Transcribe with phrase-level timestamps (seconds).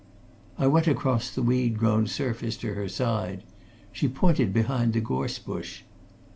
[0.57, 3.43] I went across the weed grown surface to her side.
[3.91, 5.83] She pointed behind the gorse bush.